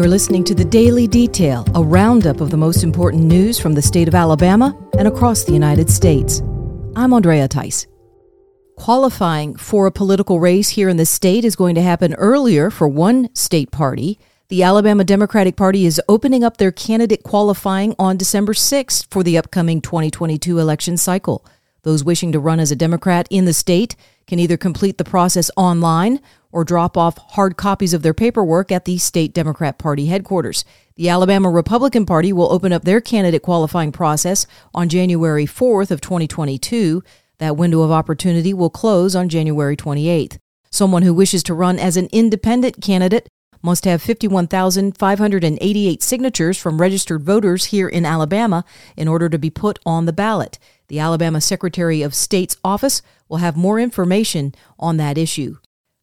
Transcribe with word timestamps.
You're 0.00 0.08
listening 0.08 0.44
to 0.44 0.54
the 0.54 0.64
Daily 0.64 1.06
Detail, 1.06 1.66
a 1.74 1.84
roundup 1.84 2.40
of 2.40 2.48
the 2.48 2.56
most 2.56 2.82
important 2.82 3.22
news 3.24 3.60
from 3.60 3.74
the 3.74 3.82
state 3.82 4.08
of 4.08 4.14
Alabama 4.14 4.74
and 4.96 5.06
across 5.06 5.44
the 5.44 5.52
United 5.52 5.90
States. 5.90 6.40
I'm 6.96 7.12
Andrea 7.12 7.46
Tice. 7.46 7.86
Qualifying 8.76 9.56
for 9.56 9.86
a 9.86 9.92
political 9.92 10.40
race 10.40 10.70
here 10.70 10.88
in 10.88 10.96
the 10.96 11.04
state 11.04 11.44
is 11.44 11.54
going 11.54 11.74
to 11.74 11.82
happen 11.82 12.14
earlier 12.14 12.70
for 12.70 12.88
one 12.88 13.28
state 13.34 13.72
party. 13.72 14.18
The 14.48 14.62
Alabama 14.62 15.04
Democratic 15.04 15.56
Party 15.56 15.84
is 15.84 16.00
opening 16.08 16.44
up 16.44 16.56
their 16.56 16.72
candidate 16.72 17.22
qualifying 17.22 17.94
on 17.98 18.16
December 18.16 18.54
6th 18.54 19.06
for 19.10 19.22
the 19.22 19.36
upcoming 19.36 19.82
2022 19.82 20.58
election 20.58 20.96
cycle. 20.96 21.44
Those 21.82 22.02
wishing 22.02 22.32
to 22.32 22.40
run 22.40 22.58
as 22.58 22.72
a 22.72 22.76
Democrat 22.76 23.28
in 23.30 23.44
the 23.44 23.52
state 23.52 23.96
can 24.26 24.38
either 24.38 24.56
complete 24.56 24.96
the 24.96 25.04
process 25.04 25.50
online 25.58 26.20
or 26.52 26.64
drop 26.64 26.96
off 26.96 27.18
hard 27.30 27.56
copies 27.56 27.94
of 27.94 28.02
their 28.02 28.14
paperwork 28.14 28.72
at 28.72 28.84
the 28.84 28.98
state 28.98 29.32
Democrat 29.32 29.78
Party 29.78 30.06
headquarters. 30.06 30.64
The 30.96 31.08
Alabama 31.08 31.50
Republican 31.50 32.06
Party 32.06 32.32
will 32.32 32.52
open 32.52 32.72
up 32.72 32.84
their 32.84 33.00
candidate 33.00 33.42
qualifying 33.42 33.92
process 33.92 34.46
on 34.74 34.88
January 34.88 35.46
4th 35.46 35.90
of 35.90 36.00
2022. 36.00 37.02
That 37.38 37.56
window 37.56 37.82
of 37.82 37.90
opportunity 37.90 38.52
will 38.52 38.70
close 38.70 39.16
on 39.16 39.28
January 39.28 39.76
28th. 39.76 40.38
Someone 40.70 41.02
who 41.02 41.14
wishes 41.14 41.42
to 41.44 41.54
run 41.54 41.78
as 41.78 41.96
an 41.96 42.08
independent 42.12 42.82
candidate 42.82 43.28
must 43.62 43.84
have 43.84 44.02
51,588 44.02 46.02
signatures 46.02 46.58
from 46.58 46.80
registered 46.80 47.22
voters 47.22 47.66
here 47.66 47.88
in 47.88 48.06
Alabama 48.06 48.64
in 48.96 49.08
order 49.08 49.28
to 49.28 49.38
be 49.38 49.50
put 49.50 49.78
on 49.84 50.06
the 50.06 50.12
ballot. 50.12 50.58
The 50.88 50.98
Alabama 50.98 51.40
Secretary 51.40 52.02
of 52.02 52.14
State's 52.14 52.56
office 52.64 53.02
will 53.28 53.38
have 53.38 53.56
more 53.56 53.78
information 53.78 54.54
on 54.78 54.96
that 54.96 55.18
issue. 55.18 55.56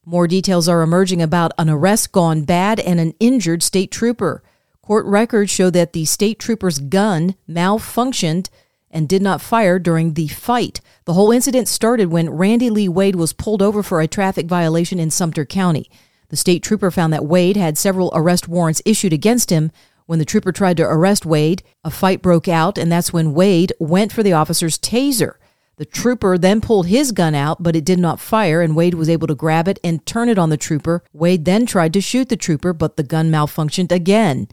More 0.10 0.26
details 0.26 0.70
are 0.70 0.84
emerging 0.84 1.22
about 1.22 1.52
an 1.58 1.70
arrest 1.70 2.14
gone 2.14 2.44
bad 2.44 2.80
and 2.80 2.98
an 2.98 3.14
injured 3.20 3.62
state 3.62 3.92
trooper. 3.92 4.42
Court 4.81 5.06
records 5.06 5.52
show 5.52 5.70
that 5.72 5.92
the 5.92 6.06
state 6.06 6.40
trooper's 6.40 6.80
gun 6.80 7.36
malfunctioned 7.45 8.48
and 8.90 9.09
did 9.09 9.22
not 9.22 9.42
fire 9.42 9.78
during 9.80 10.14
the 10.14 10.30
fight. 10.30 10.80
The 11.04 11.12
whole 11.12 11.34
incident 11.34 11.68
started 11.68 12.06
when 12.06 12.30
Randy 12.30 12.70
Lee 12.70 12.88
Wade 12.88 13.18
was 13.18 13.34
pulled 13.34 13.62
over 13.62 13.84
for 13.84 14.00
a 14.00 14.08
traffic 14.08 14.46
violation 14.46 14.98
in 14.98 15.12
Sumter 15.12 15.44
County. 15.44 15.92
The 16.30 16.38
state 16.38 16.64
trooper 16.64 16.90
found 16.90 17.12
that 17.12 17.26
Wade 17.26 17.58
had 17.58 17.78
several 17.78 18.09
arrest 18.16 18.48
warrants 18.48 18.81
issued 18.86 19.12
against 19.12 19.50
him, 19.50 19.74
when 20.06 20.20
the 20.20 20.26
trooper 20.26 20.53
tried 20.53 20.78
to 20.78 20.84
arrest 20.84 21.26
Wade, 21.26 21.64
a 21.84 21.92
fight 21.92 22.22
broke 22.22 22.48
out, 22.48 22.78
and 22.78 22.90
that's 22.90 23.12
when 23.12 23.34
Wade 23.34 23.74
went 23.78 24.14
for 24.14 24.24
the 24.24 24.31
officer's 24.31 24.78
taser. 24.78 25.34
The 25.78 25.86
trooper 25.86 26.39
then 26.39 26.59
pulled 26.59 26.88
his 26.88 27.11
gun 27.11 27.36
out, 27.36 27.61
but 27.61 27.75
it 27.75 27.86
did 27.86 28.00
not 28.00 28.20
fire, 28.20 28.61
and 28.64 28.75
Wade 28.75 28.95
was 28.95 29.09
able 29.09 29.28
to 29.28 29.36
grab 29.36 29.67
it 29.67 29.80
and 29.84 30.03
turn 30.08 30.28
it 30.28 30.39
on 30.39 30.50
the 30.50 30.58
trooper. 30.58 31.03
Wade 31.14 31.45
then 31.45 31.67
tried 31.67 31.94
to 31.94 32.02
shoot 32.02 32.30
the 32.30 32.36
trooper, 32.36 32.73
but 32.73 32.97
the 32.97 33.03
gun 33.03 33.30
malfunctioned 33.30 33.92
again. 33.92 34.47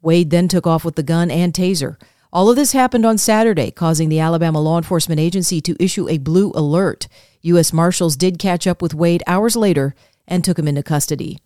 Wade 0.00 0.30
then 0.30 0.46
took 0.46 0.68
off 0.68 0.84
with 0.84 0.94
the 0.94 1.02
gun 1.02 1.28
and 1.28 1.52
taser. 1.52 2.00
All 2.32 2.48
of 2.48 2.54
this 2.54 2.70
happened 2.70 3.04
on 3.04 3.18
Saturday, 3.18 3.72
causing 3.72 4.08
the 4.08 4.20
Alabama 4.20 4.60
Law 4.60 4.76
Enforcement 4.76 5.20
Agency 5.20 5.60
to 5.60 5.82
issue 5.82 6.08
a 6.08 6.18
blue 6.18 6.52
alert. 6.54 7.08
U.S. 7.42 7.72
Marshals 7.72 8.14
did 8.14 8.38
catch 8.38 8.68
up 8.68 8.80
with 8.80 8.94
Wade 8.94 9.24
hours 9.26 9.56
later 9.56 9.96
and 10.28 10.44
took 10.44 10.56
him 10.56 10.68
into 10.68 10.84
custody. 10.84 11.40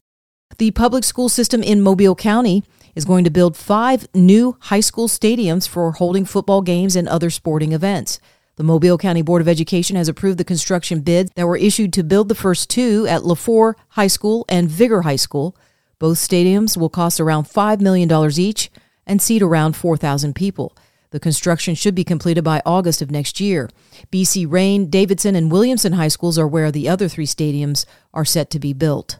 The 0.59 0.70
public 0.72 1.03
school 1.03 1.31
system 1.31 1.62
in 1.62 1.81
Mobile 1.81 2.14
County 2.14 2.62
is 2.94 3.06
going 3.06 3.25
to 3.25 3.31
build 3.31 3.56
five 3.56 4.06
new 4.14 4.59
high 4.61 4.81
school 4.81 5.09
stadiums 5.09 5.66
for 5.66 5.92
holding 5.92 6.27
football 6.27 6.61
games 6.61 6.94
and 6.94 7.09
other 7.09 7.31
sporting 7.31 7.72
events. 7.72 8.20
The 8.56 8.62
Mobile 8.62 8.98
County 8.98 9.22
Board 9.22 9.42
of 9.42 9.48
Education 9.48 9.97
has 9.97 10.08
approved 10.08 10.38
the 10.38 10.44
construction 10.44 11.00
bids 11.00 11.33
that 11.34 11.47
were 11.47 11.56
issued 11.56 11.92
to 11.94 12.05
build 12.05 12.28
the 12.28 12.36
first 12.36 12.70
two 12.70 13.05
at 13.08 13.22
LeFlore 13.22 13.74
High 13.91 14.06
School 14.06 14.44
and 14.48 14.70
Vigor 14.70 15.02
High 15.02 15.16
School. 15.16 15.56
Both 15.98 16.19
stadiums 16.19 16.77
will 16.77 16.88
cost 16.88 17.19
around 17.19 17.44
$5 17.44 17.80
million 17.80 18.08
each 18.38 18.70
and 19.06 19.20
seat 19.20 19.42
around 19.42 19.75
4,000 19.75 20.34
people. 20.34 20.76
The 21.10 21.19
construction 21.19 21.75
should 21.75 21.97
be 21.97 22.04
completed 22.04 22.44
by 22.44 22.62
August 22.64 23.03
of 23.03 23.10
next 23.10 23.41
year. 23.41 23.70
BC 24.12 24.50
Rain, 24.50 24.88
Davidson, 24.88 25.34
and 25.34 25.50
Williamson 25.50 25.94
high 25.94 26.09
schools 26.09 26.38
are 26.38 26.47
where 26.47 26.70
the 26.70 26.88
other 26.88 27.09
three 27.09 27.26
stadiums 27.26 27.87
are 28.12 28.25
set 28.25 28.50
to 28.50 28.60
be 28.60 28.72
built. 28.72 29.19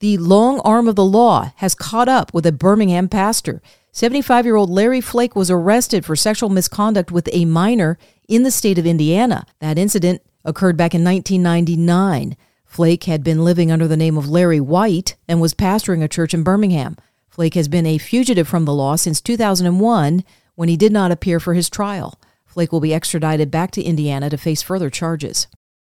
The 0.00 0.18
long 0.18 0.60
arm 0.60 0.88
of 0.88 0.96
the 0.96 1.04
law 1.04 1.52
has 1.56 1.74
caught 1.74 2.08
up 2.08 2.32
with 2.32 2.46
a 2.46 2.52
Birmingham 2.52 3.08
pastor. 3.08 3.60
75 3.92 4.44
year 4.46 4.56
old 4.56 4.70
Larry 4.70 5.00
Flake 5.00 5.34
was 5.34 5.50
arrested 5.50 6.04
for 6.04 6.14
sexual 6.14 6.48
misconduct 6.48 7.10
with 7.10 7.28
a 7.32 7.44
minor 7.44 7.98
in 8.28 8.44
the 8.44 8.50
state 8.50 8.78
of 8.78 8.86
Indiana. 8.86 9.44
That 9.58 9.78
incident 9.78 10.22
occurred 10.44 10.76
back 10.76 10.94
in 10.94 11.02
1999. 11.02 12.36
Flake 12.64 13.04
had 13.04 13.24
been 13.24 13.44
living 13.44 13.72
under 13.72 13.88
the 13.88 13.96
name 13.96 14.16
of 14.16 14.28
Larry 14.28 14.60
White 14.60 15.16
and 15.26 15.40
was 15.40 15.54
pastoring 15.54 16.04
a 16.04 16.08
church 16.08 16.32
in 16.32 16.44
Birmingham. 16.44 16.96
Flake 17.28 17.54
has 17.54 17.66
been 17.66 17.86
a 17.86 17.98
fugitive 17.98 18.46
from 18.46 18.64
the 18.64 18.72
law 18.72 18.94
since 18.94 19.20
2001 19.20 20.22
when 20.54 20.68
he 20.68 20.76
did 20.76 20.92
not 20.92 21.10
appear 21.10 21.40
for 21.40 21.54
his 21.54 21.68
trial. 21.68 22.20
Flake 22.46 22.70
will 22.70 22.80
be 22.80 22.94
extradited 22.94 23.50
back 23.50 23.72
to 23.72 23.82
Indiana 23.82 24.30
to 24.30 24.36
face 24.36 24.62
further 24.62 24.88
charges. 24.88 25.48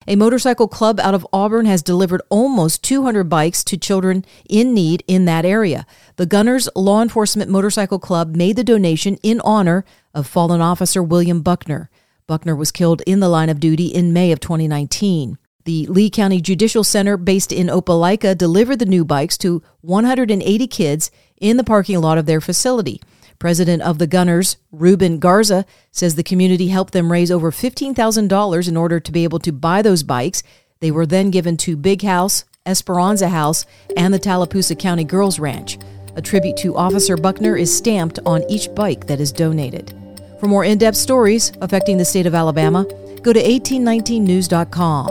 A 0.06 0.16
motorcycle 0.16 0.68
club 0.68 1.00
out 1.00 1.14
of 1.14 1.26
Auburn 1.32 1.64
has 1.64 1.82
delivered 1.82 2.20
almost 2.28 2.82
200 2.82 3.24
bikes 3.24 3.64
to 3.64 3.78
children 3.78 4.24
in 4.48 4.74
need 4.74 5.02
in 5.06 5.24
that 5.24 5.46
area. 5.46 5.86
The 6.16 6.26
Gunners 6.26 6.68
Law 6.76 7.00
Enforcement 7.00 7.50
Motorcycle 7.50 7.98
Club 7.98 8.36
made 8.36 8.56
the 8.56 8.64
donation 8.64 9.16
in 9.22 9.40
honor 9.40 9.84
of 10.12 10.26
fallen 10.26 10.60
officer 10.60 11.02
William 11.02 11.40
Buechner. 11.40 11.88
Buechner 12.26 12.54
was 12.54 12.70
killed 12.70 13.02
in 13.06 13.20
the 13.20 13.28
line 13.28 13.48
of 13.48 13.60
duty 13.60 13.86
in 13.86 14.12
May 14.12 14.30
of 14.30 14.40
2019. 14.40 15.38
The 15.64 15.86
Lee 15.86 16.10
County 16.10 16.42
Judicial 16.42 16.84
Center, 16.84 17.16
based 17.16 17.50
in 17.50 17.68
Opelika, 17.68 18.36
delivered 18.36 18.80
the 18.80 18.86
new 18.86 19.02
bikes 19.04 19.38
to 19.38 19.62
180 19.80 20.66
kids 20.66 21.10
in 21.38 21.56
the 21.56 21.64
parking 21.64 21.98
lot 22.00 22.18
of 22.18 22.26
their 22.26 22.42
facility. 22.42 23.00
President 23.38 23.82
of 23.82 23.98
the 23.98 24.06
Gunners, 24.06 24.56
Ruben 24.72 25.18
Garza, 25.18 25.66
says 25.90 26.14
the 26.14 26.22
community 26.22 26.68
helped 26.68 26.92
them 26.92 27.12
raise 27.12 27.30
over 27.30 27.50
$15,000 27.50 28.68
in 28.68 28.76
order 28.76 29.00
to 29.00 29.12
be 29.12 29.24
able 29.24 29.38
to 29.40 29.52
buy 29.52 29.82
those 29.82 30.02
bikes. 30.02 30.42
They 30.80 30.90
were 30.90 31.06
then 31.06 31.30
given 31.30 31.56
to 31.58 31.76
Big 31.76 32.02
House, 32.02 32.44
Esperanza 32.66 33.28
House, 33.28 33.66
and 33.96 34.14
the 34.14 34.18
Tallapoosa 34.18 34.74
County 34.76 35.04
Girls 35.04 35.38
Ranch. 35.38 35.78
A 36.16 36.22
tribute 36.22 36.56
to 36.58 36.76
Officer 36.76 37.16
Buechner 37.16 37.56
is 37.56 37.76
stamped 37.76 38.18
on 38.24 38.48
each 38.48 38.72
bike 38.74 39.06
that 39.08 39.20
is 39.20 39.32
donated. 39.32 39.92
For 40.40 40.46
more 40.46 40.64
in 40.64 40.78
depth 40.78 40.96
stories 40.96 41.52
affecting 41.60 41.96
the 41.96 42.04
state 42.04 42.26
of 42.26 42.34
Alabama, 42.34 42.84
go 43.22 43.32
to 43.32 43.42
1819news.com. 43.42 45.10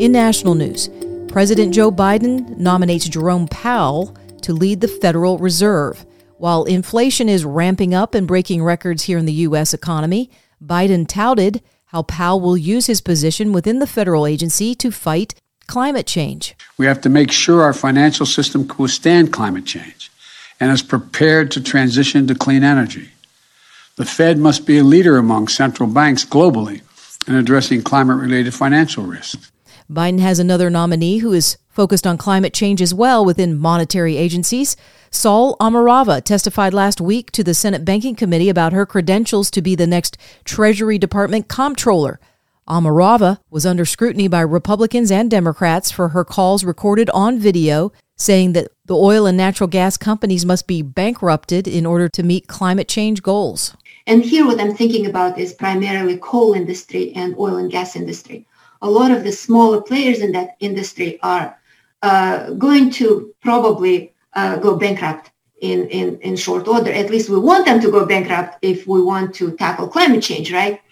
In 0.00 0.12
national 0.12 0.54
news, 0.54 0.90
President 1.28 1.72
Joe 1.72 1.90
Biden 1.90 2.56
nominates 2.58 3.08
Jerome 3.08 3.48
Powell 3.48 4.16
to 4.42 4.52
lead 4.52 4.80
the 4.80 4.88
Federal 4.88 5.38
Reserve. 5.38 6.04
While 6.44 6.64
inflation 6.64 7.30
is 7.30 7.42
ramping 7.42 7.94
up 7.94 8.14
and 8.14 8.28
breaking 8.28 8.62
records 8.62 9.04
here 9.04 9.16
in 9.16 9.24
the 9.24 9.32
U.S. 9.48 9.72
economy, 9.72 10.30
Biden 10.62 11.08
touted 11.08 11.62
how 11.86 12.02
Powell 12.02 12.38
will 12.38 12.58
use 12.58 12.84
his 12.84 13.00
position 13.00 13.54
within 13.54 13.78
the 13.78 13.86
federal 13.86 14.26
agency 14.26 14.74
to 14.74 14.90
fight 14.90 15.32
climate 15.68 16.06
change. 16.06 16.54
We 16.76 16.84
have 16.84 17.00
to 17.00 17.08
make 17.08 17.32
sure 17.32 17.62
our 17.62 17.72
financial 17.72 18.26
system 18.26 18.68
can 18.68 18.76
withstand 18.76 19.32
climate 19.32 19.64
change 19.64 20.10
and 20.60 20.70
is 20.70 20.82
prepared 20.82 21.50
to 21.52 21.62
transition 21.62 22.26
to 22.26 22.34
clean 22.34 22.62
energy. 22.62 23.08
The 23.96 24.04
Fed 24.04 24.36
must 24.36 24.66
be 24.66 24.76
a 24.76 24.84
leader 24.84 25.16
among 25.16 25.48
central 25.48 25.88
banks 25.88 26.26
globally 26.26 26.82
in 27.26 27.36
addressing 27.36 27.80
climate 27.80 28.20
related 28.20 28.52
financial 28.52 29.04
risks. 29.04 29.50
Biden 29.90 30.20
has 30.20 30.38
another 30.38 30.70
nominee 30.70 31.18
who 31.18 31.32
is 31.32 31.58
focused 31.68 32.06
on 32.06 32.16
climate 32.16 32.54
change 32.54 32.80
as 32.80 32.94
well 32.94 33.24
within 33.24 33.58
monetary 33.58 34.16
agencies. 34.16 34.76
Saule 35.10 35.56
Omarova 35.58 36.22
testified 36.22 36.72
last 36.72 37.00
week 37.00 37.30
to 37.32 37.44
the 37.44 37.52
Senate 37.52 37.84
Banking 37.84 38.14
Committee 38.14 38.48
about 38.48 38.72
her 38.72 38.86
credentials 38.86 39.50
to 39.50 39.60
be 39.60 39.74
the 39.74 39.86
next 39.86 40.16
Treasury 40.44 40.98
Department 40.98 41.48
comptroller. 41.48 42.18
Omarova 42.66 43.40
was 43.50 43.66
under 43.66 43.84
scrutiny 43.84 44.26
by 44.26 44.40
Republicans 44.40 45.10
and 45.10 45.30
Democrats 45.30 45.90
for 45.90 46.08
her 46.08 46.24
calls 46.24 46.64
recorded 46.64 47.10
on 47.10 47.38
video 47.38 47.92
saying 48.16 48.52
that 48.52 48.68
the 48.86 48.96
oil 48.96 49.26
and 49.26 49.36
natural 49.36 49.68
gas 49.68 49.96
companies 49.96 50.46
must 50.46 50.66
be 50.66 50.80
bankrupted 50.80 51.68
in 51.68 51.84
order 51.84 52.08
to 52.08 52.22
meet 52.22 52.46
climate 52.46 52.88
change 52.88 53.22
goals. 53.22 53.76
And 54.06 54.24
here 54.24 54.46
what 54.46 54.60
I'm 54.60 54.74
thinking 54.74 55.06
about 55.06 55.38
is 55.38 55.52
primarily 55.52 56.16
coal 56.18 56.54
industry 56.54 57.12
and 57.14 57.34
oil 57.38 57.56
and 57.56 57.70
gas 57.70 57.96
industry. 57.96 58.46
A 58.84 58.90
lot 58.98 59.10
of 59.10 59.24
the 59.24 59.32
smaller 59.32 59.80
players 59.80 60.20
in 60.20 60.32
that 60.32 60.56
industry 60.60 61.18
are 61.22 61.58
uh, 62.02 62.50
going 62.52 62.90
to 63.00 63.34
probably 63.40 64.12
uh, 64.34 64.56
go 64.58 64.76
bankrupt 64.76 65.30
in, 65.62 65.88
in, 65.88 66.18
in 66.20 66.36
short 66.36 66.68
order. 66.68 66.92
At 66.92 67.08
least 67.08 67.30
we 67.30 67.38
want 67.38 67.64
them 67.64 67.80
to 67.80 67.90
go 67.90 68.04
bankrupt 68.04 68.58
if 68.60 68.86
we 68.86 69.00
want 69.00 69.34
to 69.36 69.56
tackle 69.56 69.88
climate 69.88 70.22
change, 70.22 70.52
right? 70.52 70.82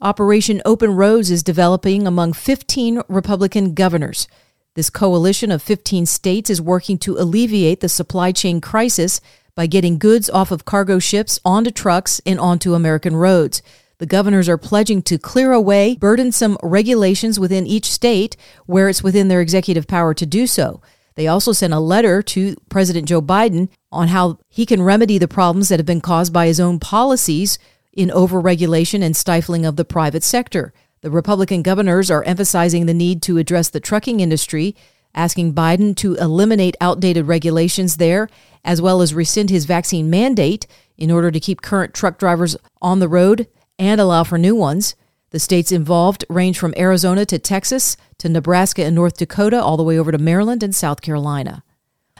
Operation 0.00 0.62
Open 0.64 0.94
Roads 0.94 1.28
is 1.30 1.42
developing 1.42 2.06
among 2.06 2.34
15 2.34 3.02
Republican 3.08 3.74
governors. 3.74 4.28
This 4.74 4.88
coalition 4.88 5.50
of 5.50 5.60
15 5.60 6.06
states 6.06 6.50
is 6.50 6.62
working 6.62 6.98
to 6.98 7.18
alleviate 7.18 7.80
the 7.80 7.88
supply 7.88 8.30
chain 8.30 8.60
crisis 8.60 9.20
by 9.54 9.66
getting 9.66 9.98
goods 9.98 10.30
off 10.30 10.50
of 10.50 10.64
cargo 10.64 10.98
ships 10.98 11.38
onto 11.44 11.70
trucks 11.70 12.20
and 12.24 12.38
onto 12.40 12.74
American 12.74 13.16
roads. 13.16 13.60
The 14.02 14.06
governors 14.06 14.48
are 14.48 14.58
pledging 14.58 15.00
to 15.02 15.16
clear 15.16 15.52
away 15.52 15.94
burdensome 15.94 16.58
regulations 16.60 17.38
within 17.38 17.68
each 17.68 17.88
state 17.88 18.36
where 18.66 18.88
it's 18.88 19.04
within 19.04 19.28
their 19.28 19.40
executive 19.40 19.86
power 19.86 20.12
to 20.12 20.26
do 20.26 20.48
so. 20.48 20.82
They 21.14 21.28
also 21.28 21.52
sent 21.52 21.72
a 21.72 21.78
letter 21.78 22.20
to 22.20 22.56
President 22.68 23.06
Joe 23.06 23.22
Biden 23.22 23.68
on 23.92 24.08
how 24.08 24.40
he 24.48 24.66
can 24.66 24.82
remedy 24.82 25.18
the 25.18 25.28
problems 25.28 25.68
that 25.68 25.78
have 25.78 25.86
been 25.86 26.00
caused 26.00 26.32
by 26.32 26.46
his 26.46 26.58
own 26.58 26.80
policies 26.80 27.60
in 27.92 28.08
overregulation 28.08 29.04
and 29.04 29.16
stifling 29.16 29.64
of 29.64 29.76
the 29.76 29.84
private 29.84 30.24
sector. 30.24 30.74
The 31.02 31.10
Republican 31.12 31.62
governors 31.62 32.10
are 32.10 32.24
emphasizing 32.24 32.86
the 32.86 32.94
need 32.94 33.22
to 33.22 33.38
address 33.38 33.68
the 33.68 33.78
trucking 33.78 34.18
industry, 34.18 34.74
asking 35.14 35.54
Biden 35.54 35.94
to 35.98 36.16
eliminate 36.16 36.74
outdated 36.80 37.28
regulations 37.28 37.98
there, 37.98 38.28
as 38.64 38.82
well 38.82 39.00
as 39.00 39.14
rescind 39.14 39.50
his 39.50 39.64
vaccine 39.64 40.10
mandate 40.10 40.66
in 40.98 41.12
order 41.12 41.30
to 41.30 41.38
keep 41.38 41.62
current 41.62 41.94
truck 41.94 42.18
drivers 42.18 42.56
on 42.80 42.98
the 42.98 43.08
road 43.08 43.46
and 43.82 44.00
allow 44.00 44.22
for 44.22 44.38
new 44.38 44.54
ones. 44.54 44.94
The 45.30 45.40
states 45.40 45.72
involved 45.72 46.24
range 46.28 46.56
from 46.56 46.72
Arizona 46.76 47.26
to 47.26 47.38
Texas 47.38 47.96
to 48.18 48.28
Nebraska 48.28 48.84
and 48.84 48.94
North 48.94 49.16
Dakota, 49.16 49.60
all 49.60 49.76
the 49.76 49.82
way 49.82 49.98
over 49.98 50.12
to 50.12 50.18
Maryland 50.18 50.62
and 50.62 50.72
South 50.72 51.00
Carolina. 51.00 51.64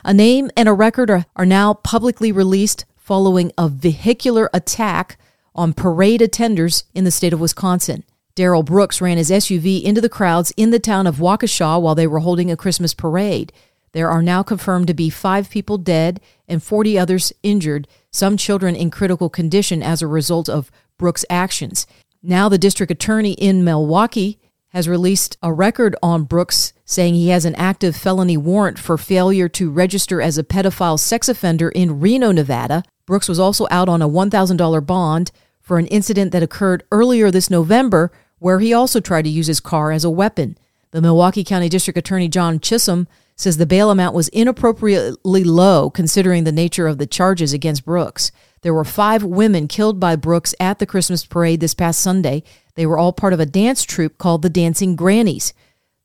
A 0.03 0.13
name 0.13 0.51
and 0.57 0.67
a 0.67 0.73
record 0.73 1.09
are, 1.09 1.25
are 1.37 1.45
now 1.45 1.75
publicly 1.75 2.33
released 2.33 2.83
following 2.97 3.53
a 3.57 3.69
vehicular 3.69 4.49
attack 4.53 5.17
on 5.55 5.71
parade 5.71 6.19
attenders 6.19 6.83
in 6.93 7.05
the 7.05 7.11
state 7.11 7.31
of 7.31 7.39
Wisconsin. 7.39 8.03
Darrell 8.35 8.63
Brooks 8.63 8.99
ran 8.99 9.17
his 9.17 9.29
SUV 9.29 9.81
into 9.81 10.01
the 10.01 10.09
crowds 10.09 10.51
in 10.57 10.71
the 10.71 10.79
town 10.79 11.07
of 11.07 11.17
Waukesha 11.17 11.81
while 11.81 11.95
they 11.95 12.07
were 12.07 12.19
holding 12.19 12.51
a 12.51 12.57
Christmas 12.57 12.93
parade. 12.93 13.53
There 13.93 14.09
are 14.09 14.23
now 14.23 14.43
confirmed 14.43 14.87
to 14.87 14.93
be 14.93 15.09
five 15.09 15.49
people 15.49 15.77
dead 15.77 16.19
and 16.47 16.61
40 16.61 16.99
others 16.99 17.31
injured, 17.41 17.87
some 18.11 18.35
children 18.35 18.75
in 18.75 18.91
critical 18.91 19.29
condition 19.29 19.81
as 19.81 20.01
a 20.01 20.07
result 20.07 20.49
of 20.49 20.71
Brooks' 20.97 21.25
actions. 21.29 21.87
Now, 22.21 22.49
the 22.49 22.57
district 22.57 22.91
attorney 22.91 23.33
in 23.33 23.63
Milwaukee 23.63 24.39
has 24.69 24.89
released 24.89 25.37
a 25.43 25.53
record 25.53 25.95
on 26.01 26.23
Brooks 26.23 26.73
saying 26.83 27.13
he 27.13 27.29
has 27.29 27.45
an 27.45 27.55
active 27.55 27.95
felony 27.95 28.37
warrant 28.37 28.79
for 28.79 28.97
failure 28.97 29.47
to 29.49 29.69
register 29.69 30.21
as 30.21 30.37
a 30.37 30.43
pedophile 30.43 30.99
sex 30.99 31.29
offender 31.29 31.69
in 31.69 31.99
Reno, 31.99 32.31
Nevada. 32.31 32.83
Brooks 33.05 33.29
was 33.29 33.39
also 33.39 33.67
out 33.69 33.87
on 33.87 34.01
a 34.01 34.09
$1,000 34.09 34.85
bond 34.85 35.31
for 35.61 35.77
an 35.77 35.87
incident 35.87 36.31
that 36.31 36.43
occurred 36.43 36.83
earlier 36.91 37.29
this 37.29 37.49
November 37.49 38.11
where 38.39 38.59
he 38.59 38.73
also 38.73 38.99
tried 38.99 39.21
to 39.21 39.29
use 39.29 39.47
his 39.47 39.59
car 39.59 39.91
as 39.91 40.03
a 40.03 40.09
weapon. 40.09 40.57
The 40.91 41.01
Milwaukee 41.01 41.43
County 41.43 41.69
District 41.69 41.97
Attorney 41.97 42.27
John 42.27 42.59
Chisholm 42.59 43.07
says 43.35 43.57
the 43.57 43.65
bail 43.65 43.89
amount 43.89 44.15
was 44.15 44.27
inappropriately 44.29 45.43
low 45.43 45.89
considering 45.89 46.43
the 46.43 46.51
nature 46.51 46.87
of 46.87 46.97
the 46.97 47.07
charges 47.07 47.53
against 47.53 47.85
Brooks. 47.85 48.31
There 48.63 48.73
were 48.73 48.85
five 48.85 49.23
women 49.23 49.67
killed 49.67 49.99
by 49.99 50.15
Brooks 50.15 50.55
at 50.59 50.79
the 50.79 50.85
Christmas 50.85 51.25
parade 51.25 51.59
this 51.59 51.73
past 51.73 51.99
Sunday. 51.99 52.43
They 52.75 52.85
were 52.85 52.97
all 52.97 53.13
part 53.13 53.33
of 53.33 53.39
a 53.39 53.45
dance 53.45 53.83
troupe 53.83 54.17
called 54.17 54.41
the 54.41 54.49
Dancing 54.49 54.95
Grannies. 54.95 55.53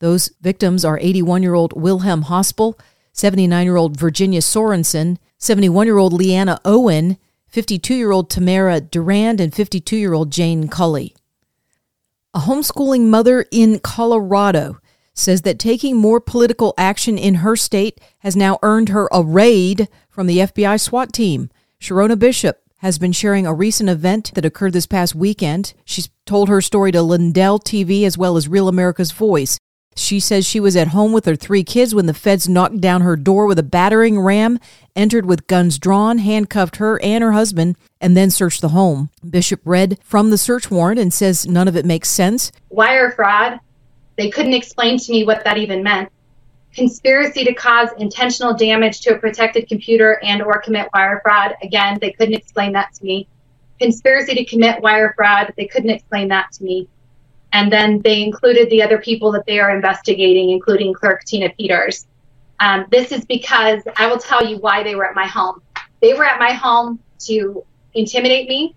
Those 0.00 0.32
victims 0.40 0.84
are 0.84 0.98
81 1.00 1.42
year 1.42 1.54
old 1.54 1.80
Wilhelm 1.80 2.22
Hospel, 2.22 2.78
79 3.12 3.64
year 3.64 3.76
old 3.76 3.98
Virginia 3.98 4.42
Sorenson, 4.42 5.18
71 5.38 5.86
year 5.86 5.98
old 5.98 6.12
Leanna 6.12 6.60
Owen, 6.64 7.16
52 7.46 7.94
year 7.94 8.10
old 8.10 8.28
Tamara 8.28 8.80
Durand, 8.80 9.40
and 9.40 9.54
52 9.54 9.96
year 9.96 10.12
old 10.12 10.32
Jane 10.32 10.68
Kulich. 10.68 11.14
A 12.34 12.40
homeschooling 12.40 13.06
mother 13.06 13.46
in 13.50 13.78
Colorado 13.78 14.80
says 15.14 15.42
that 15.42 15.58
taking 15.58 15.96
more 15.96 16.20
political 16.20 16.74
action 16.76 17.18
in 17.18 17.36
her 17.36 17.56
state 17.56 18.00
has 18.18 18.36
now 18.36 18.58
earned 18.62 18.90
her 18.90 19.08
a 19.12 19.22
raid 19.22 19.88
from 20.08 20.26
the 20.26 20.38
FBI 20.38 20.80
SWAT 20.80 21.12
team. 21.12 21.50
Sherronna 21.80 22.18
Bishop 22.18 22.60
has 22.78 22.98
been 22.98 23.12
sharing 23.12 23.46
a 23.46 23.54
recent 23.54 23.88
event 23.88 24.32
that 24.34 24.44
occurred 24.44 24.72
this 24.72 24.86
past 24.86 25.14
weekend. 25.14 25.74
She's 25.84 26.10
told 26.26 26.48
her 26.48 26.60
story 26.60 26.92
to 26.92 27.02
Lindell 27.02 27.58
TV 27.58 28.04
as 28.04 28.18
well 28.18 28.36
as 28.36 28.48
Real 28.48 28.68
America's 28.68 29.12
Voice. 29.12 29.58
She 29.96 30.20
says 30.20 30.46
she 30.46 30.60
was 30.60 30.76
at 30.76 30.88
home 30.88 31.12
with 31.12 31.24
her 31.24 31.34
three 31.34 31.64
kids 31.64 31.94
when 31.94 32.06
the 32.06 32.14
feds 32.14 32.48
knocked 32.48 32.80
down 32.80 33.00
her 33.00 33.16
door 33.16 33.46
with 33.46 33.58
a 33.58 33.64
battering 33.64 34.20
ram, 34.20 34.60
entered 34.94 35.26
with 35.26 35.48
guns 35.48 35.78
drawn, 35.78 36.18
handcuffed 36.18 36.76
her 36.76 37.02
and 37.02 37.24
her 37.24 37.32
husband, 37.32 37.76
and 38.00 38.16
then 38.16 38.30
searched 38.30 38.60
the 38.60 38.68
home. 38.68 39.10
Bishop 39.28 39.60
read 39.64 39.98
from 40.04 40.30
the 40.30 40.38
search 40.38 40.70
warrant 40.70 41.00
and 41.00 41.12
says 41.12 41.48
none 41.48 41.66
of 41.66 41.76
it 41.76 41.84
makes 41.84 42.10
sense. 42.10 42.52
Wire 42.70 43.10
fraud. 43.12 43.58
They 44.16 44.30
couldn't 44.30 44.54
explain 44.54 44.98
to 44.98 45.12
me 45.12 45.24
what 45.24 45.42
that 45.44 45.58
even 45.58 45.82
meant. 45.82 46.10
Conspiracy 46.74 47.44
to 47.44 47.54
cause 47.54 47.88
intentional 47.98 48.54
damage 48.54 49.00
to 49.00 49.14
a 49.14 49.18
protected 49.18 49.68
computer 49.68 50.20
and 50.22 50.42
or 50.42 50.60
commit 50.60 50.88
wire 50.94 51.20
fraud. 51.24 51.54
Again, 51.62 51.98
they 52.00 52.12
couldn't 52.12 52.34
explain 52.34 52.72
that 52.72 52.94
to 52.94 53.04
me. 53.04 53.26
Conspiracy 53.80 54.34
to 54.34 54.44
commit 54.44 54.82
wire 54.82 55.12
fraud. 55.16 55.52
They 55.56 55.66
couldn't 55.66 55.90
explain 55.90 56.28
that 56.28 56.52
to 56.52 56.64
me. 56.64 56.88
And 57.52 57.72
then 57.72 58.00
they 58.02 58.22
included 58.22 58.68
the 58.70 58.82
other 58.82 58.98
people 58.98 59.32
that 59.32 59.46
they 59.46 59.58
are 59.58 59.74
investigating, 59.74 60.50
including 60.50 60.92
Clerk 60.92 61.24
Tina 61.24 61.48
Peters. 61.50 62.06
Um, 62.60 62.86
this 62.90 63.12
is 63.12 63.24
because 63.24 63.82
I 63.96 64.06
will 64.08 64.18
tell 64.18 64.44
you 64.44 64.58
why 64.58 64.82
they 64.82 64.94
were 64.94 65.06
at 65.06 65.14
my 65.14 65.26
home. 65.26 65.62
They 66.00 66.14
were 66.14 66.24
at 66.24 66.38
my 66.38 66.52
home 66.52 66.98
to 67.26 67.64
intimidate 67.94 68.48
me, 68.48 68.74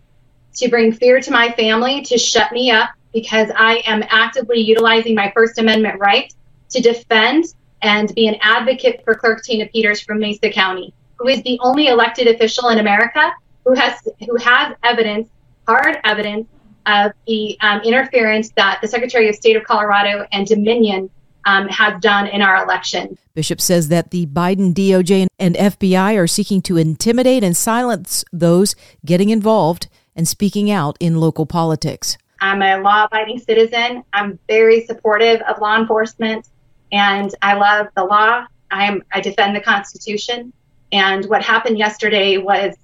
to 0.55 0.69
bring 0.69 0.91
fear 0.91 1.19
to 1.19 1.31
my 1.31 1.51
family, 1.51 2.01
to 2.03 2.17
shut 2.17 2.51
me 2.51 2.71
up 2.71 2.91
because 3.13 3.49
I 3.55 3.81
am 3.85 4.03
actively 4.09 4.59
utilizing 4.59 5.15
my 5.15 5.31
First 5.35 5.59
Amendment 5.59 5.99
right 5.99 6.33
to 6.69 6.81
defend 6.81 7.45
and 7.81 8.13
be 8.15 8.27
an 8.27 8.35
advocate 8.41 9.01
for 9.03 9.15
Clerk 9.15 9.43
Tina 9.43 9.65
Peters 9.67 10.01
from 10.01 10.19
Mesa 10.19 10.49
County, 10.49 10.93
who 11.17 11.27
is 11.27 11.41
the 11.43 11.59
only 11.61 11.87
elected 11.87 12.27
official 12.27 12.69
in 12.69 12.79
America 12.79 13.31
who 13.65 13.73
has 13.73 14.07
who 14.25 14.35
has 14.37 14.75
evidence, 14.83 15.29
hard 15.67 15.97
evidence 16.03 16.47
of 16.85 17.11
the 17.27 17.57
um, 17.61 17.81
interference 17.81 18.49
that 18.51 18.79
the 18.81 18.87
Secretary 18.87 19.29
of 19.29 19.35
State 19.35 19.55
of 19.55 19.63
Colorado 19.63 20.25
and 20.31 20.47
Dominion 20.47 21.09
um, 21.45 21.67
has 21.67 21.99
done 22.01 22.27
in 22.27 22.41
our 22.41 22.63
election. 22.63 23.17
Bishop 23.33 23.61
says 23.61 23.87
that 23.89 24.11
the 24.11 24.25
Biden 24.27 24.73
DOJ 24.73 25.27
and 25.39 25.55
FBI 25.55 26.17
are 26.17 26.27
seeking 26.27 26.61
to 26.63 26.77
intimidate 26.77 27.43
and 27.43 27.55
silence 27.55 28.25
those 28.31 28.75
getting 29.05 29.29
involved 29.29 29.87
and 30.15 30.27
speaking 30.27 30.69
out 30.69 30.97
in 30.99 31.19
local 31.19 31.45
politics. 31.45 32.17
I'm 32.41 32.61
a 32.61 32.79
law 32.79 33.05
abiding 33.05 33.39
citizen. 33.39 34.03
I'm 34.13 34.39
very 34.47 34.85
supportive 34.85 35.41
of 35.41 35.61
law 35.61 35.77
enforcement 35.77 36.47
and 36.91 37.33
I 37.41 37.53
love 37.53 37.88
the 37.95 38.03
law. 38.03 38.45
I 38.69 38.85
am 38.85 39.03
I 39.11 39.21
defend 39.21 39.55
the 39.55 39.61
Constitution. 39.61 40.53
And 40.91 41.25
what 41.25 41.41
happened 41.43 41.77
yesterday 41.77 42.38
was 42.38 42.75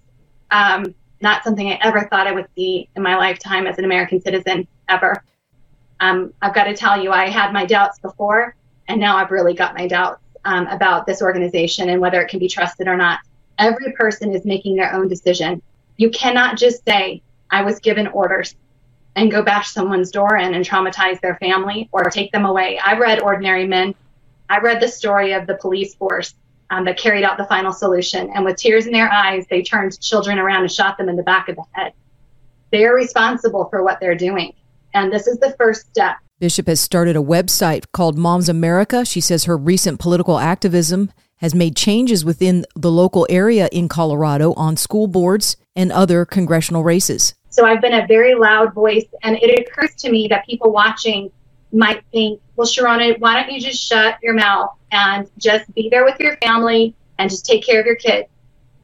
um, 0.51 0.93
not 1.21 1.43
something 1.43 1.69
I 1.69 1.79
ever 1.81 2.07
thought 2.09 2.27
I 2.27 2.31
would 2.31 2.47
see 2.55 2.89
in 2.95 3.03
my 3.03 3.17
lifetime 3.17 3.67
as 3.67 3.77
an 3.77 3.85
American 3.85 4.21
citizen 4.21 4.67
ever. 4.87 5.23
Um, 5.99 6.33
I've 6.41 6.53
got 6.53 6.65
to 6.65 6.75
tell 6.75 7.01
you, 7.01 7.11
I 7.11 7.29
had 7.29 7.51
my 7.51 7.65
doubts 7.65 7.99
before, 7.99 8.55
and 8.87 8.99
now 8.99 9.17
I've 9.17 9.31
really 9.31 9.53
got 9.53 9.75
my 9.75 9.87
doubts 9.87 10.21
um, 10.45 10.67
about 10.67 11.05
this 11.05 11.21
organization 11.21 11.89
and 11.89 11.99
whether 11.99 12.21
it 12.21 12.29
can 12.29 12.39
be 12.39 12.47
trusted 12.47 12.87
or 12.87 12.95
not. 12.95 13.19
Every 13.57 13.91
person 13.93 14.33
is 14.33 14.45
making 14.45 14.75
their 14.75 14.93
own 14.93 15.07
decision. 15.07 15.61
You 15.97 16.09
cannot 16.11 16.57
just 16.57 16.85
say, 16.85 17.21
I 17.49 17.63
was 17.63 17.79
given 17.79 18.07
orders 18.07 18.55
and 19.17 19.31
go 19.31 19.41
bash 19.41 19.71
someone's 19.71 20.11
door 20.11 20.37
in 20.37 20.53
and 20.53 20.63
traumatize 20.63 21.19
their 21.21 21.35
family 21.37 21.89
or 21.91 22.03
take 22.03 22.31
them 22.31 22.45
away. 22.45 22.77
I 22.77 22.97
read 22.97 23.19
Ordinary 23.19 23.65
Men. 23.65 23.95
I 24.47 24.59
read 24.59 24.79
the 24.79 24.87
story 24.87 25.33
of 25.33 25.47
the 25.47 25.55
police 25.55 25.95
force 25.95 26.35
um, 26.69 26.85
that 26.85 26.97
carried 26.97 27.23
out 27.23 27.37
the 27.37 27.45
final 27.45 27.73
solution. 27.73 28.29
And 28.33 28.45
with 28.45 28.57
tears 28.57 28.85
in 28.85 28.93
their 28.93 29.11
eyes, 29.11 29.45
they 29.49 29.63
turned 29.63 29.99
children 29.99 30.37
around 30.37 30.61
and 30.61 30.71
shot 30.71 30.99
them 30.99 31.09
in 31.09 31.15
the 31.15 31.23
back 31.23 31.49
of 31.49 31.55
the 31.55 31.63
head. 31.71 31.93
They 32.71 32.85
are 32.85 32.93
responsible 32.93 33.65
for 33.69 33.83
what 33.83 33.99
they're 33.99 34.15
doing. 34.15 34.53
And 34.93 35.11
this 35.11 35.25
is 35.25 35.39
the 35.39 35.55
first 35.57 35.87
step. 35.87 36.17
Bishop 36.39 36.67
has 36.67 36.79
started 36.79 37.15
a 37.15 37.19
website 37.19 37.85
called 37.91 38.19
Moms 38.19 38.47
America. 38.47 39.03
She 39.03 39.19
says 39.19 39.45
her 39.45 39.57
recent 39.57 39.99
political 39.99 40.37
activism 40.37 41.11
has 41.37 41.55
made 41.55 41.75
changes 41.75 42.23
within 42.23 42.65
the 42.75 42.91
local 42.91 43.25
area 43.31 43.67
in 43.71 43.87
Colorado 43.87 44.53
on 44.53 44.77
school 44.77 45.07
boards 45.07 45.57
and 45.75 45.91
other 45.91 46.23
congressional 46.23 46.83
races. 46.83 47.33
So 47.57 47.65
I've 47.65 47.81
been 47.81 47.95
a 47.95 48.05
very 48.05 48.35
loud 48.35 48.75
voice, 48.75 49.07
and 49.23 49.35
it 49.41 49.67
occurs 49.67 49.95
to 49.95 50.11
me 50.11 50.27
that 50.27 50.45
people 50.45 50.71
watching 50.71 51.31
might 51.71 52.03
think, 52.11 52.39
well, 52.55 52.67
Sherronna, 52.67 53.19
why 53.19 53.33
don't 53.33 53.51
you 53.51 53.59
just 53.59 53.81
shut 53.81 54.19
your 54.21 54.35
mouth 54.35 54.75
and 54.91 55.27
just 55.39 55.73
be 55.73 55.89
there 55.89 56.05
with 56.05 56.19
your 56.19 56.37
family 56.37 56.93
and 57.17 57.31
just 57.31 57.47
take 57.47 57.65
care 57.65 57.79
of 57.79 57.87
your 57.87 57.95
kids? 57.95 58.29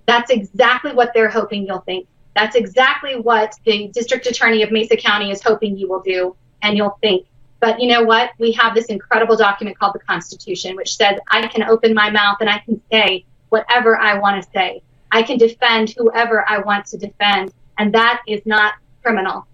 That's 0.07 0.31
exactly 0.31 0.91
what 0.91 1.11
they're 1.13 1.29
hoping 1.29 1.67
you'll 1.67 1.81
think. 1.81 2.07
That's 2.35 2.55
exactly 2.55 3.15
what 3.19 3.53
the 3.63 3.89
district 3.89 4.25
attorney 4.25 4.63
of 4.63 4.71
Mesa 4.71 4.97
County 4.97 5.29
is 5.29 5.43
hoping 5.43 5.77
you 5.77 5.87
will 5.87 6.01
do 6.01 6.35
and 6.63 6.75
you'll 6.75 6.97
think. 6.99 7.27
But 7.59 7.79
you 7.79 7.87
know 7.87 8.01
what? 8.01 8.31
We 8.39 8.53
have 8.53 8.73
this 8.73 8.87
incredible 8.87 9.37
document 9.37 9.77
called 9.77 9.93
the 9.93 9.99
Constitution, 9.99 10.75
which 10.75 10.95
says 10.95 11.19
I 11.29 11.45
can 11.47 11.61
open 11.61 11.93
my 11.93 12.09
mouth 12.09 12.37
and 12.39 12.49
I 12.49 12.57
can 12.57 12.81
say 12.91 13.23
whatever 13.49 13.99
I 13.99 14.17
want 14.17 14.43
to 14.43 14.49
say. 14.49 14.81
I 15.11 15.21
can 15.21 15.37
defend 15.37 15.91
whoever 15.91 16.43
I 16.49 16.57
want 16.57 16.87
to 16.87 16.97
defend 16.97 17.53
and 17.77 17.93
that 17.93 18.21
is 18.27 18.41
not 18.45 18.73
criminal. 19.01 19.47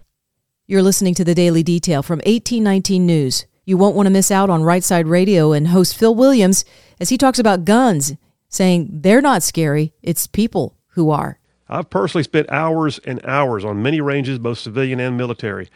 You're 0.67 0.83
listening 0.83 1.15
to 1.15 1.23
the 1.23 1.35
Daily 1.35 1.63
Detail 1.63 2.03
from 2.03 2.19
1819 2.19 3.05
News. 3.05 3.45
You 3.65 3.77
won't 3.77 3.95
want 3.95 4.07
to 4.07 4.11
miss 4.11 4.31
out 4.31 4.49
on 4.49 4.63
Right 4.63 4.83
Side 4.83 5.07
Radio 5.07 5.51
and 5.51 5.69
host 5.69 5.97
Phil 5.97 6.13
Williams 6.13 6.65
as 6.99 7.09
he 7.09 7.17
talks 7.17 7.39
about 7.39 7.65
guns, 7.65 8.13
saying 8.49 8.89
they're 8.91 9.21
not 9.21 9.43
scary, 9.43 9.93
it's 10.01 10.27
people 10.27 10.75
who 10.89 11.09
are. 11.09 11.39
I've 11.67 11.89
personally 11.89 12.23
spent 12.23 12.51
hours 12.51 12.99
and 12.99 13.23
hours 13.25 13.63
on 13.63 13.83
many 13.83 14.01
ranges, 14.01 14.39
both 14.39 14.57
civilian 14.57 14.99
and 14.99 15.15
military. 15.15 15.69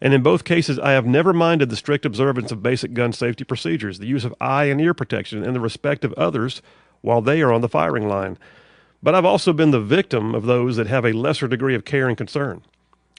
And 0.00 0.12
in 0.12 0.22
both 0.22 0.44
cases, 0.44 0.78
I 0.78 0.92
have 0.92 1.06
never 1.06 1.32
minded 1.32 1.70
the 1.70 1.76
strict 1.76 2.04
observance 2.04 2.50
of 2.50 2.62
basic 2.62 2.94
gun 2.94 3.12
safety 3.12 3.44
procedures, 3.44 3.98
the 3.98 4.06
use 4.06 4.24
of 4.24 4.34
eye 4.40 4.64
and 4.64 4.80
ear 4.80 4.94
protection, 4.94 5.44
and 5.44 5.54
the 5.54 5.60
respect 5.60 6.04
of 6.04 6.12
others 6.14 6.62
while 7.00 7.20
they 7.20 7.42
are 7.42 7.52
on 7.52 7.60
the 7.60 7.68
firing 7.68 8.08
line. 8.08 8.38
But 9.04 9.14
I've 9.14 9.26
also 9.26 9.52
been 9.52 9.70
the 9.70 9.80
victim 9.80 10.34
of 10.34 10.46
those 10.46 10.76
that 10.76 10.86
have 10.86 11.04
a 11.04 11.12
lesser 11.12 11.46
degree 11.46 11.74
of 11.74 11.84
care 11.84 12.08
and 12.08 12.16
concern. 12.16 12.62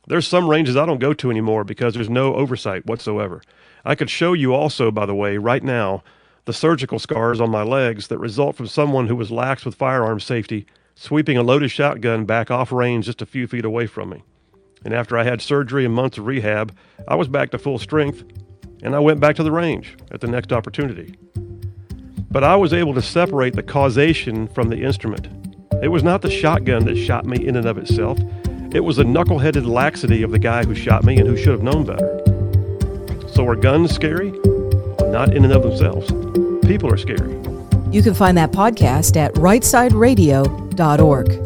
There's 0.07 0.27
some 0.27 0.49
ranges 0.49 0.75
I 0.75 0.87
don't 0.87 0.97
go 0.97 1.13
to 1.13 1.29
anymore 1.29 1.63
because 1.63 1.93
there's 1.93 2.09
no 2.09 2.33
oversight 2.33 2.87
whatsoever. 2.87 3.43
I 3.85 3.93
could 3.93 4.09
show 4.09 4.33
you 4.33 4.55
also, 4.55 4.89
by 4.89 5.05
the 5.05 5.13
way, 5.13 5.37
right 5.37 5.63
now, 5.63 6.03
the 6.45 6.53
surgical 6.53 6.97
scars 6.97 7.39
on 7.39 7.51
my 7.51 7.61
legs 7.61 8.07
that 8.07 8.17
result 8.17 8.55
from 8.55 8.65
someone 8.65 9.07
who 9.07 9.15
was 9.15 9.29
lax 9.29 9.63
with 9.63 9.75
firearm 9.75 10.19
safety 10.19 10.65
sweeping 10.95 11.37
a 11.37 11.43
loaded 11.43 11.69
shotgun 11.69 12.25
back 12.25 12.49
off 12.49 12.71
range 12.71 13.05
just 13.05 13.21
a 13.21 13.27
few 13.27 13.45
feet 13.45 13.63
away 13.63 13.85
from 13.85 14.09
me. 14.09 14.23
And 14.83 14.91
after 14.91 15.19
I 15.19 15.23
had 15.23 15.39
surgery 15.39 15.85
and 15.85 15.93
months 15.93 16.17
of 16.17 16.25
rehab, 16.25 16.75
I 17.07 17.13
was 17.13 17.27
back 17.27 17.51
to 17.51 17.59
full 17.59 17.77
strength 17.77 18.23
and 18.81 18.95
I 18.95 18.99
went 18.99 19.19
back 19.19 19.35
to 19.35 19.43
the 19.43 19.51
range 19.51 19.95
at 20.09 20.21
the 20.21 20.27
next 20.27 20.51
opportunity. 20.51 21.15
But 22.31 22.43
I 22.43 22.55
was 22.55 22.73
able 22.73 22.95
to 22.95 23.03
separate 23.03 23.53
the 23.53 23.61
causation 23.61 24.47
from 24.47 24.69
the 24.69 24.81
instrument. 24.81 25.44
It 25.81 25.91
was 25.91 26.03
not 26.03 26.21
the 26.21 26.29
shotgun 26.29 26.85
that 26.85 26.97
shot 26.97 27.25
me 27.25 27.45
in 27.45 27.55
and 27.55 27.65
of 27.65 27.77
itself. 27.77 28.19
It 28.73 28.83
was 28.83 28.97
the 28.97 29.03
knuckle-headed 29.03 29.65
laxity 29.65 30.23
of 30.23 30.31
the 30.31 30.39
guy 30.39 30.63
who 30.63 30.75
shot 30.75 31.03
me 31.03 31.17
and 31.17 31.27
who 31.27 31.37
should 31.37 31.49
have 31.49 31.63
known 31.63 31.85
better. 31.85 32.21
So 33.29 33.47
are 33.47 33.55
guns 33.55 33.93
scary? 33.93 34.31
Not 35.11 35.33
in 35.33 35.43
and 35.43 35.53
of 35.53 35.63
themselves. 35.63 36.11
People 36.65 36.91
are 36.91 36.97
scary. 36.97 37.33
You 37.91 38.01
can 38.01 38.13
find 38.13 38.37
that 38.37 38.51
podcast 38.51 39.15
at 39.15 39.33
rightsideradio.org. 39.35 41.44